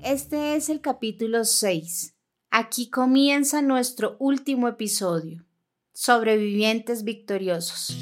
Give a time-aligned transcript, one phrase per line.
[0.00, 2.13] Este es el capítulo 6.
[2.56, 5.44] Aquí comienza nuestro último episodio.
[5.92, 7.96] Sobrevivientes victoriosos.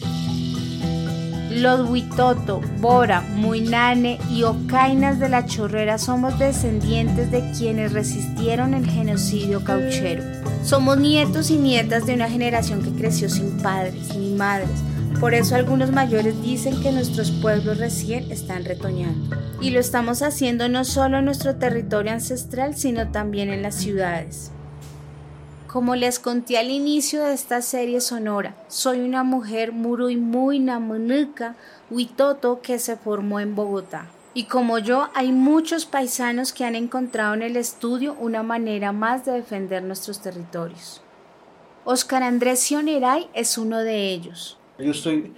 [1.53, 8.87] Los Huitoto, Bora, Muinane y Ocainas de la Chorrera somos descendientes de quienes resistieron el
[8.87, 10.23] genocidio cauchero.
[10.63, 14.83] Somos nietos y nietas de una generación que creció sin padres ni madres,
[15.21, 19.37] por eso algunos mayores dicen que nuestros pueblos recién están retoñando.
[19.61, 24.51] Y lo estamos haciendo no solo en nuestro territorio ancestral, sino también en las ciudades.
[25.67, 31.57] Como les conté al inicio de esta serie sonora, soy una mujer muy muy namunuca,
[31.91, 34.07] huitoto que se formó en Bogotá.
[34.35, 39.25] Y como yo, hay muchos paisanos que han encontrado en el estudio una manera más
[39.25, 41.03] de defender nuestros territorios.
[41.85, 44.59] Oscar Andrés Sioneray es uno de ellos.
[44.83, 45.33] Yo estoy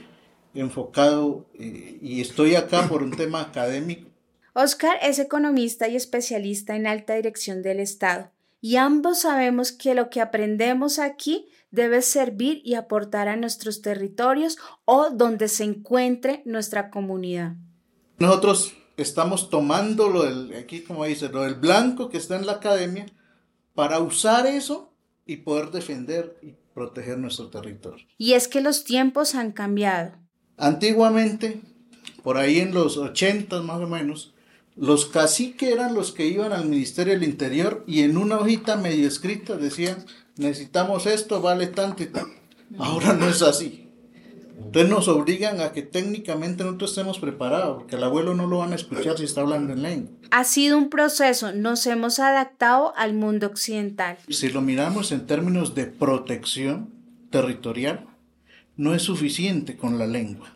[0.55, 4.09] enfocado eh, y estoy acá por un tema académico.
[4.55, 10.11] Oscar es economista y especialista en alta dirección del Estado, y ambos sabemos que lo
[10.11, 16.91] que aprendemos aquí debe servir y aportar a nuestros territorios o donde se encuentre nuestra
[16.91, 17.57] comunidad.
[18.19, 22.53] Nosotros estamos tomando lo del, aquí como dice, lo del blanco que está en la
[22.53, 23.07] academia
[23.75, 24.93] para usar eso
[25.27, 28.05] y poder defender y proteger nuestro territorio.
[28.19, 30.13] Y es que los tiempos han cambiado.
[30.57, 31.61] Antiguamente,
[32.23, 34.35] por ahí en los 80 más o menos,
[34.77, 39.07] los caciques eran los que iban al Ministerio del Interior y en una hojita medio
[39.07, 40.05] escrita decían,
[40.37, 42.27] necesitamos esto, vale tanto y tal.
[42.79, 43.84] Ahora no es así.
[44.57, 48.73] Entonces nos obligan a que técnicamente nosotros estemos preparados, porque el abuelo no lo van
[48.73, 50.11] a escuchar si está hablando en lengua.
[50.31, 54.19] Ha sido un proceso, nos hemos adaptado al mundo occidental.
[54.29, 56.91] Si lo miramos en términos de protección
[57.31, 58.07] territorial,
[58.77, 60.53] no es suficiente con la lengua,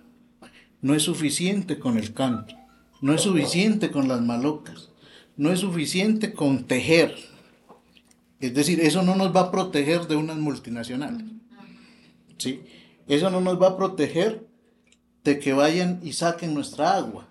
[0.81, 2.55] no es suficiente con el canto,
[3.01, 4.91] no es suficiente con las malocas,
[5.37, 7.15] no es suficiente con tejer.
[8.41, 11.25] Es decir, eso no nos va a proteger de unas multinacionales.
[12.37, 12.63] ¿Sí?
[13.09, 14.47] Eso no nos va a proteger
[15.25, 17.27] de que vayan y saquen nuestra agua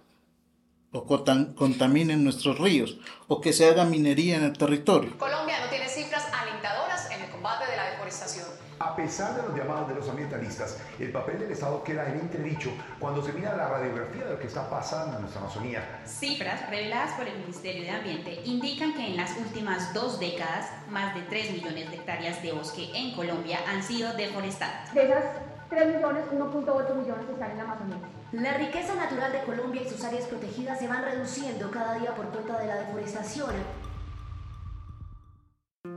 [0.92, 5.16] o contaminen nuestros ríos o que se haga minería en el territorio.
[5.20, 8.48] Colombia no tiene cifras alentadoras en el combate de la deforestación.
[8.80, 12.72] A pesar de los llamados de los ambientalistas, el papel del Estado queda en entredicho
[13.00, 16.02] cuando se mira la radiografía de lo que está pasando en nuestra Amazonía.
[16.06, 21.16] Cifras reveladas por el Ministerio de Ambiente indican que en las últimas dos décadas, más
[21.16, 24.94] de 3 millones de hectáreas de bosque en Colombia han sido deforestadas.
[24.94, 25.24] De esas
[25.70, 27.98] 3 millones, 1.8 millones están en la Amazonía.
[28.32, 32.28] La riqueza natural de Colombia y sus áreas protegidas se van reduciendo cada día por
[32.28, 33.52] cuenta de la deforestación.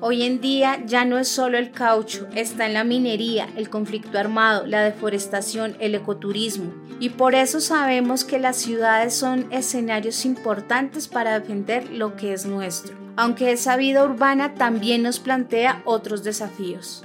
[0.01, 4.19] Hoy en día ya no es solo el caucho, está en la minería, el conflicto
[4.19, 6.73] armado, la deforestación, el ecoturismo.
[7.01, 12.47] Y por eso sabemos que las ciudades son escenarios importantes para defender lo que es
[12.47, 17.05] nuestro, aunque esa vida urbana también nos plantea otros desafíos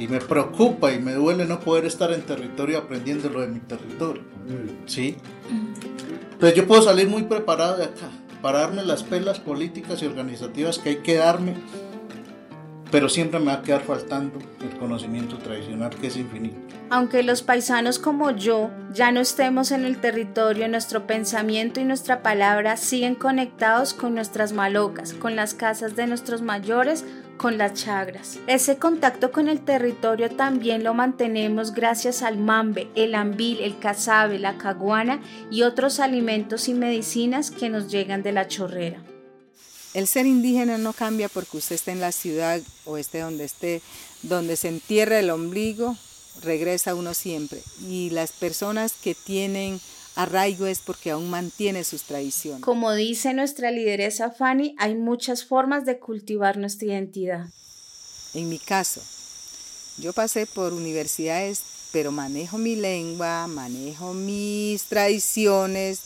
[0.00, 3.60] y me preocupa y me duele no poder estar en territorio aprendiendo lo de mi
[3.60, 4.22] territorio.
[4.86, 5.16] ¿Sí?
[6.32, 8.08] Entonces yo puedo salir muy preparado de acá
[8.40, 11.54] para darme las pelas políticas y organizativas que hay que darme,
[12.90, 16.56] pero siempre me va a quedar faltando el conocimiento tradicional que es infinito.
[16.88, 22.22] Aunque los paisanos como yo ya no estemos en el territorio, nuestro pensamiento y nuestra
[22.22, 27.04] palabra siguen conectados con nuestras malocas, con las casas de nuestros mayores
[27.40, 28.38] con las chagras.
[28.46, 34.38] Ese contacto con el territorio también lo mantenemos gracias al mambe, el ambil, el cazabe,
[34.38, 39.02] la caguana y otros alimentos y medicinas que nos llegan de la chorrera.
[39.94, 43.80] El ser indígena no cambia porque usted esté en la ciudad o esté donde esté,
[44.20, 45.96] donde se entierra el ombligo,
[46.42, 47.62] regresa uno siempre.
[47.80, 49.80] Y las personas que tienen
[50.16, 52.62] arraigo es porque aún mantiene sus tradiciones.
[52.62, 57.46] Como dice nuestra lideresa Fanny, hay muchas formas de cultivar nuestra identidad.
[58.34, 59.00] En mi caso,
[59.98, 61.62] yo pasé por universidades,
[61.92, 66.00] pero manejo mi lengua, manejo mis tradiciones,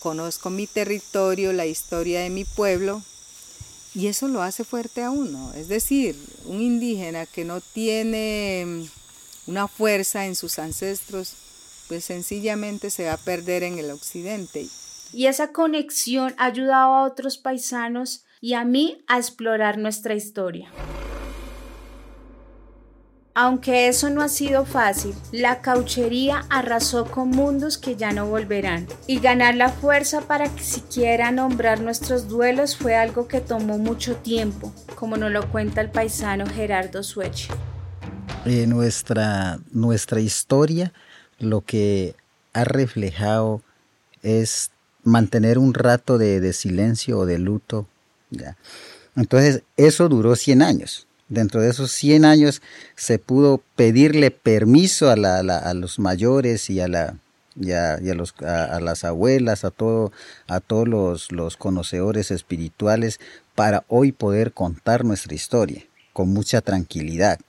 [0.00, 3.02] conozco mi territorio, la historia de mi pueblo,
[3.94, 5.52] y eso lo hace fuerte a uno.
[5.54, 6.16] Es decir,
[6.46, 8.88] un indígena que no tiene
[9.46, 11.32] una fuerza en sus ancestros,
[11.88, 14.66] pues sencillamente se va a perder en el occidente.
[15.12, 20.70] Y esa conexión ha ayudado a otros paisanos y a mí a explorar nuestra historia.
[23.40, 28.88] Aunque eso no ha sido fácil, la cauchería arrasó con mundos que ya no volverán.
[29.06, 34.16] Y ganar la fuerza para que siquiera nombrar nuestros duelos fue algo que tomó mucho
[34.16, 37.48] tiempo, como nos lo cuenta el paisano Gerardo Sueche.
[38.44, 40.92] Eh, nuestra, nuestra historia
[41.38, 42.14] lo que
[42.52, 43.62] ha reflejado
[44.22, 44.70] es
[45.04, 47.86] mantener un rato de, de silencio o de luto.
[48.30, 48.56] ¿ya?
[49.16, 52.62] Entonces, eso duró 100 años dentro de esos 100 años
[52.96, 57.16] se pudo pedirle permiso a, la, a los mayores y a la
[57.54, 60.12] los, a, las abuelas, a todo,
[60.46, 63.18] a todos los, los conocedores espirituales
[63.56, 67.40] para hoy poder contar nuestra historia con mucha tranquilidad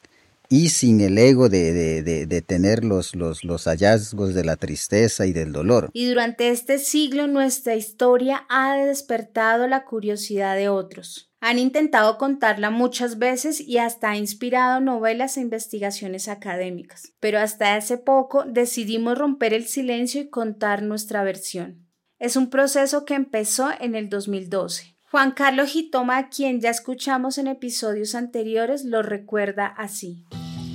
[0.50, 5.28] y sin el ego de, de, de, tener los, los, los, hallazgos de la tristeza
[5.28, 5.92] y del dolor.
[5.94, 11.32] Y durante este siglo nuestra historia ha despertado la curiosidad de otros.
[11.40, 17.76] Han intentado contarla muchas veces y hasta ha inspirado novelas e investigaciones académicas, pero hasta
[17.76, 21.88] hace poco decidimos romper el silencio y contar nuestra versión.
[22.18, 24.98] Es un proceso que empezó en el 2012.
[25.12, 30.26] Juan Carlos Gitoma, quien ya escuchamos en episodios anteriores, lo recuerda así.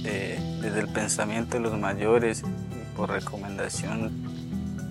[0.05, 2.43] Eh, desde el pensamiento de los mayores,
[2.97, 4.13] por recomendación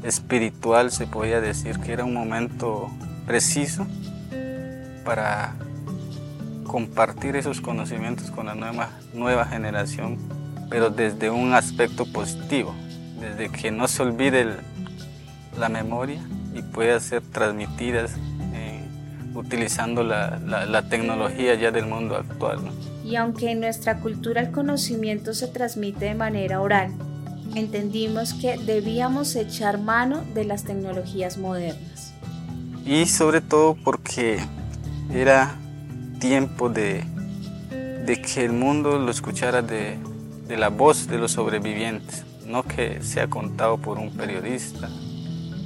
[0.04, 2.90] espiritual, se podía decir que era un momento
[3.26, 3.88] preciso
[5.06, 5.56] para
[6.74, 10.18] compartir esos conocimientos con la nueva, nueva generación,
[10.70, 12.74] pero desde un aspecto positivo,
[13.20, 14.58] desde que no se olvide
[15.58, 16.22] la memoria
[16.54, 18.16] y pueda ser transmitidas
[18.54, 18.84] eh,
[19.36, 22.60] utilizando la, la, tecnología ya del mundo actual.
[23.04, 26.94] Y aunque en nuestra cultura el conocimiento se transmite de manera oral,
[27.56, 32.14] entendimos que debíamos echar mano de las tecnologías modernas.
[32.86, 34.40] Y sobre todo porque
[35.14, 35.56] era
[36.20, 37.04] tiempo de,
[38.06, 39.98] de que el mundo lo escuchara de,
[40.48, 44.90] de, la voz de los sobrevivientes, no que sea contado por un periodista,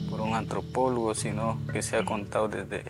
[0.09, 2.83] por un antropólogo, sino que sea contado desde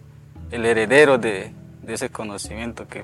[0.52, 1.52] el heredero de,
[1.88, 3.04] de ese conocimiento que,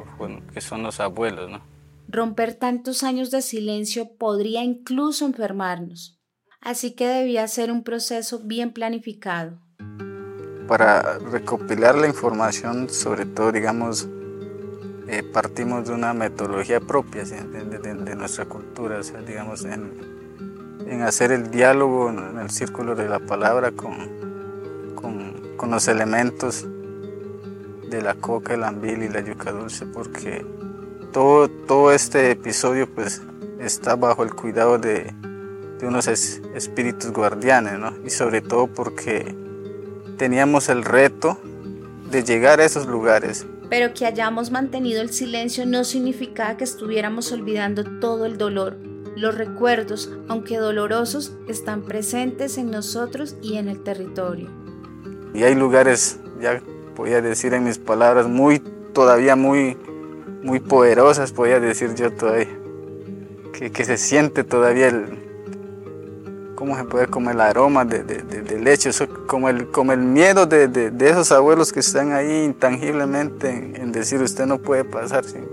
[0.53, 1.50] que son los abuelos.
[1.50, 1.62] ¿no?
[2.07, 6.21] Romper tantos años de silencio podría incluso enfermarnos,
[6.62, 9.63] así que debía ser un proceso bien planificado
[10.68, 14.07] para recopilar la información, sobre todo, digamos,
[15.07, 19.91] eh, partimos de una metodología propia de, nuestra cultura, o sea, digamos, en,
[20.88, 26.65] en, hacer el diálogo en el círculo de la palabra con, con, con los elementos
[27.95, 30.45] de la coca, el ambil y la yuca dulce, porque
[31.12, 33.22] todo, todo este episodio pues
[33.60, 35.13] está bajo el cuidado de,
[35.80, 37.94] de unos espíritus guardianes, ¿no?
[38.06, 39.36] Y sobre todo porque
[40.18, 41.38] teníamos el reto
[42.10, 43.45] de llegar a esos lugares.
[43.69, 48.78] Pero que hayamos mantenido el silencio no significa que estuviéramos olvidando todo el dolor.
[49.16, 54.50] Los recuerdos, aunque dolorosos, están presentes en nosotros y en el territorio.
[55.34, 56.62] Y hay lugares, ya
[56.95, 58.60] podía decir en mis palabras, muy,
[58.94, 59.78] todavía muy,
[60.44, 62.48] muy poderosas, podía decir yo todavía,
[63.54, 65.24] que, que se siente todavía el,
[66.63, 68.92] cómo se puede comer el aroma de, de, de, leche,
[69.28, 74.46] como, el, como el miedo de, esos abuelos que están ahí intangiblemente en, decir usted
[74.46, 75.46] no puede pasar sin,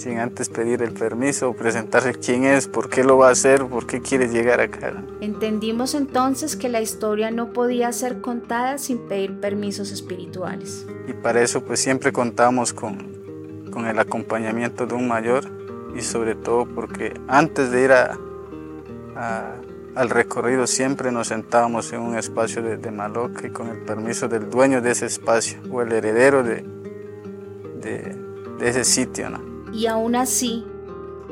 [0.00, 3.86] sin antes pedir el permiso, presentarse quién es, por qué lo va a hacer, por
[3.86, 5.04] qué quiere llegar acá.
[5.20, 10.86] Entendimos entonces que la historia no podía ser contada sin pedir permisos espirituales.
[11.06, 15.44] Y para eso pues siempre contamos con, con el acompañamiento de un mayor
[15.94, 18.18] y sobre todo porque antes de ir a,
[19.16, 19.54] a
[19.94, 24.28] al recorrido siempre nos sentábamos en un espacio de, de Maloca y con el permiso
[24.28, 26.64] del dueño de ese espacio o el heredero de,
[27.80, 29.30] de, ese sitio.
[29.30, 29.49] ¿no?
[29.72, 30.64] Y aún así,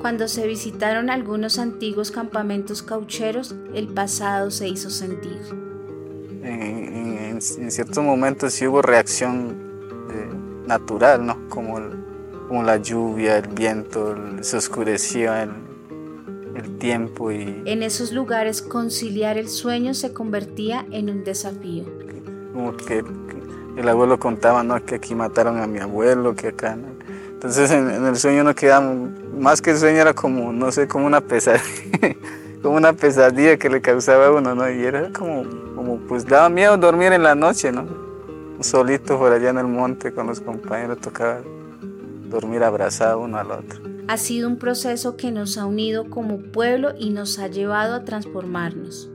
[0.00, 5.40] cuando se visitaron algunos antiguos campamentos caucheros, el pasado se hizo sentir.
[6.42, 9.56] En, ciertos momentos sí hubo reacción
[10.10, 11.48] eh, natural, ¿no?
[11.48, 11.78] como,
[12.48, 15.50] como la lluvia, el viento, se oscurecía el,
[16.56, 17.62] el tiempo y...
[17.64, 21.84] En esos lugares conciliar el sueño se convertía en un desafío.
[22.52, 23.04] Como que,
[23.76, 24.84] el abuelo contaba, ¿no?
[24.84, 26.76] Que aquí mataron a mi abuelo, que acá...
[27.38, 28.92] Entonces en, el sueño no quedaba,
[29.38, 32.16] más que el sueño era como, no sé, como una pesadilla,
[32.62, 34.68] como una pesadilla que le causaba a uno, ¿no?
[34.70, 37.86] Y era como, como, pues daba miedo dormir en la noche, ¿no?
[38.60, 41.40] Solito por allá en el monte con los compañeros tocaba
[42.28, 46.94] dormir abrazado uno al otro ha sido un proceso que nos ha unido como pueblo
[46.98, 49.10] y nos ha llevado a transformarnos.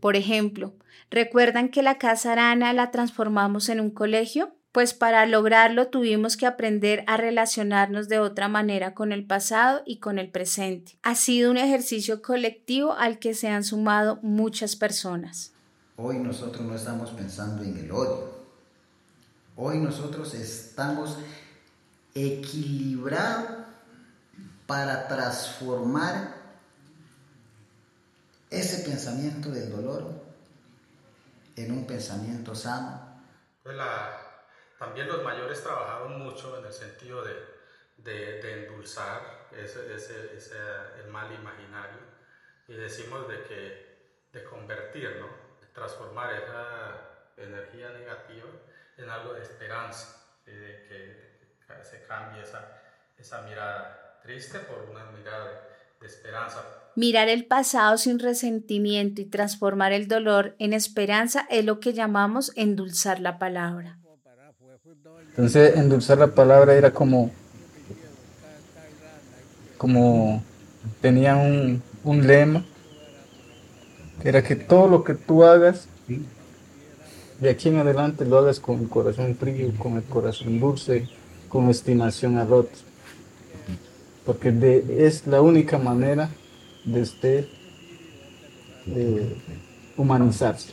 [0.00, 0.74] Por ejemplo,
[1.10, 4.54] ¿recuerdan que la Casa Arana la transformamos en un colegio?
[4.72, 9.98] Pues para lograrlo tuvimos que aprender a relacionarnos de otra manera con el pasado y
[9.98, 10.98] con el presente.
[11.02, 15.52] Ha sido un ejercicio colectivo al que se han sumado muchas personas.
[15.96, 18.32] Hoy nosotros no estamos pensando en el odio.
[19.56, 21.18] Hoy nosotros estamos
[22.14, 23.66] equilibrados
[24.66, 26.34] para transformar
[28.48, 30.12] ese pensamiento del dolor
[31.56, 33.00] en un pensamiento sano.
[33.62, 33.76] Pues
[34.82, 39.80] también los mayores trabajaron mucho en el sentido de, endulzar ese,
[41.00, 42.00] el mal imaginario
[42.66, 43.92] y decimos de que
[44.32, 45.28] de convertir, ¿no?
[45.60, 48.48] de transformar esa energía negativa
[48.96, 50.52] en algo de esperanza, de
[50.88, 55.68] que se cambie esa mirada triste por una mirada
[56.00, 56.60] de esperanza,
[56.94, 62.52] Mirar el pasado sin resentimiento y transformar el dolor en esperanza es lo que llamamos
[62.54, 64.01] endulzar la palabra.
[65.30, 67.30] Entonces, endulzar la palabra era como,
[69.78, 70.42] como
[71.00, 72.64] tenía un, un lema,
[74.20, 75.86] que era que todo lo que tú hagas,
[77.40, 81.08] de aquí en adelante lo hagas con el corazón frío, con el corazón dulce,
[81.48, 82.78] con estimación al otro.
[84.26, 86.28] Porque de, es la única manera
[86.84, 87.46] de usted
[88.86, 89.36] eh,
[89.96, 90.72] humanizarse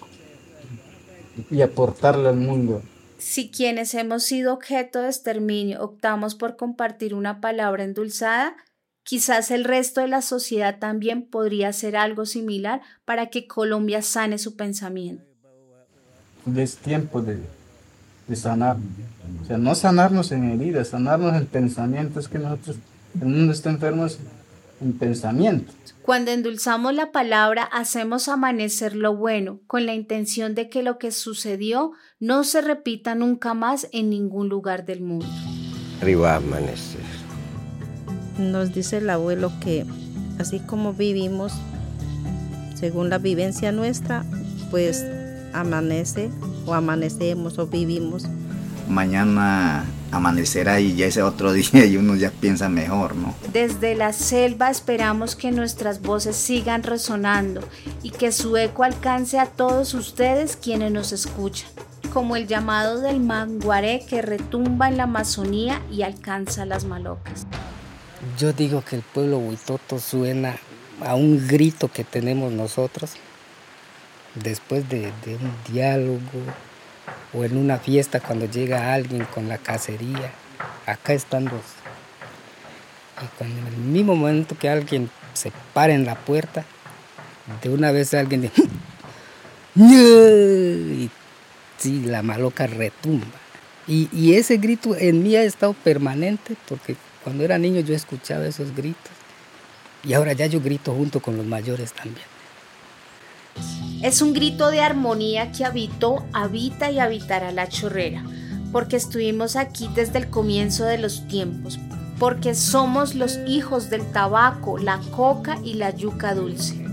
[1.51, 2.81] y aportarle al mundo.
[3.19, 8.55] Si quienes hemos sido objeto de exterminio optamos por compartir una palabra endulzada,
[9.03, 14.37] quizás el resto de la sociedad también podría hacer algo similar para que Colombia sane
[14.37, 15.25] su pensamiento.
[16.55, 17.39] Es tiempo de,
[18.27, 18.77] de sanar.
[19.43, 22.77] O sea, no sanarnos en heridas, sanarnos en pensamientos que nosotros,
[23.19, 24.07] el mundo está enfermo
[24.81, 25.73] en pensamiento.
[26.01, 31.11] Cuando endulzamos la palabra, hacemos amanecer lo bueno, con la intención de que lo que
[31.11, 35.27] sucedió no se repita nunca más en ningún lugar del mundo.
[36.01, 37.01] Arriba amanecer.
[38.39, 39.85] Nos dice el abuelo que
[40.39, 41.53] así como vivimos,
[42.73, 44.25] según la vivencia nuestra,
[44.71, 45.05] pues
[45.53, 46.31] amanece
[46.65, 48.25] o amanecemos o vivimos.
[48.87, 53.33] Mañana amanecerá y ya ese otro día y uno ya piensa mejor, ¿no?
[53.51, 57.61] Desde la selva esperamos que nuestras voces sigan resonando
[58.03, 61.69] y que su eco alcance a todos ustedes quienes nos escuchan,
[62.13, 67.45] como el llamado del manguaré que retumba en la Amazonía y alcanza las malocas.
[68.37, 70.57] Yo digo que el pueblo huitoto suena
[71.05, 73.11] a un grito que tenemos nosotros
[74.35, 76.19] después de, de un diálogo,
[77.33, 80.31] o en una fiesta cuando llega alguien con la cacería,
[80.85, 81.61] acá están los.
[83.21, 86.65] Y cuando en el mismo momento que alguien se para en la puerta,
[87.61, 88.63] de una vez alguien dice,
[89.75, 91.09] y
[91.77, 93.25] sí, la maloca retumba.
[93.87, 98.45] Y, y ese grito en mí ha estado permanente porque cuando era niño yo escuchaba
[98.45, 99.11] esos gritos
[100.03, 102.25] y ahora ya yo grito junto con los mayores también.
[104.01, 108.23] Es un grito de armonía que habitó, habita y habitará la chorrera,
[108.71, 111.77] porque estuvimos aquí desde el comienzo de los tiempos,
[112.17, 116.85] porque somos los hijos del tabaco, la coca y la yuca dulce.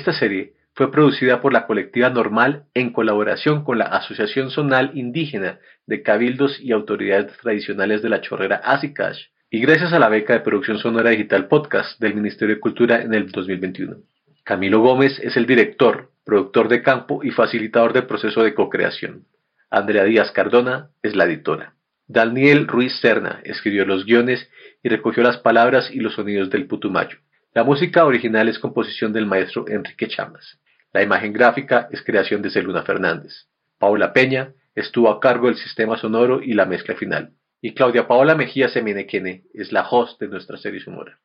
[0.00, 5.58] Esta serie fue producida por la colectiva Normal en colaboración con la Asociación Zonal Indígena
[5.86, 10.40] de Cabildos y Autoridades Tradicionales de la Chorrera Asicash y gracias a la beca de
[10.40, 13.98] producción sonora digital podcast del Ministerio de Cultura en el 2021.
[14.42, 19.26] Camilo Gómez es el director, productor de campo y facilitador del proceso de co-creación.
[19.68, 21.74] Andrea Díaz Cardona es la editora.
[22.08, 24.48] Daniel Ruiz Serna escribió los guiones
[24.82, 27.18] y recogió las palabras y los sonidos del Putumayo.
[27.52, 30.60] La música original es composición del maestro Enrique Chamas.
[30.92, 33.48] La imagen gráfica es creación de Celuna Fernández.
[33.76, 37.32] Paula Peña estuvo a cargo del sistema sonoro y la mezcla final.
[37.60, 41.18] Y Claudia Paola Mejía Semenequene es la host de nuestra serie sonora.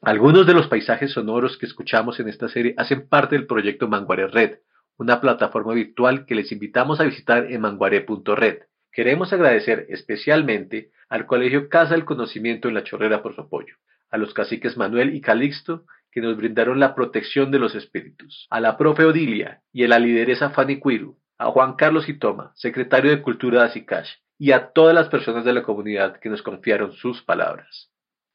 [0.00, 4.28] Algunos de los paisajes sonoros que escuchamos en esta serie hacen parte del proyecto Manguare
[4.28, 4.60] Red,
[4.96, 8.60] una plataforma virtual que les invitamos a visitar en manguare.red.
[8.90, 13.74] Queremos agradecer especialmente al Colegio Casa del Conocimiento en La Chorrera por su apoyo
[14.10, 18.60] a los caciques Manuel y Calixto, que nos brindaron la protección de los espíritus, a
[18.60, 23.22] la profe Odilia y a la lideresa Fanny Cuiru, a Juan Carlos Itoma, secretario de
[23.22, 27.22] Cultura de Asicash, y a todas las personas de la comunidad que nos confiaron sus
[27.22, 27.90] palabras.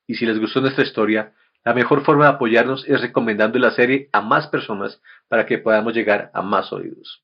[0.06, 1.34] Y si les gustó nuestra historia,
[1.66, 5.94] la mejor forma de apoyarnos es recomendando la serie a más personas para que podamos
[5.94, 7.23] llegar a más oídos.